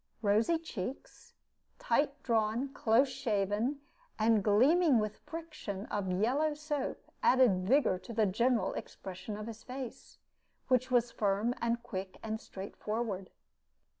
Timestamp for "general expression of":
8.25-9.45